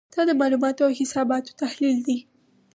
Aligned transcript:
دا 0.13 0.21
د 0.27 0.31
معلوماتو 0.39 0.85
او 0.87 0.91
حساباتو 0.99 1.57
تحلیل 1.61 1.97
دی. 2.07 2.17